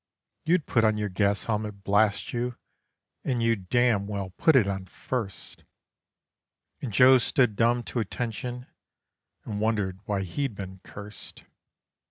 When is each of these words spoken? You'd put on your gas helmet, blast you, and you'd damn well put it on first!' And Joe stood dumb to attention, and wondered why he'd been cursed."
You'd 0.45 0.65
put 0.65 0.83
on 0.83 0.97
your 0.97 1.09
gas 1.09 1.45
helmet, 1.45 1.83
blast 1.83 2.33
you, 2.33 2.55
and 3.23 3.43
you'd 3.43 3.69
damn 3.69 4.07
well 4.07 4.31
put 4.31 4.55
it 4.55 4.65
on 4.67 4.87
first!' 4.87 5.63
And 6.81 6.91
Joe 6.91 7.19
stood 7.19 7.55
dumb 7.55 7.83
to 7.83 7.99
attention, 7.99 8.65
and 9.45 9.61
wondered 9.61 9.99
why 10.05 10.23
he'd 10.23 10.55
been 10.55 10.79
cursed." 10.83 11.43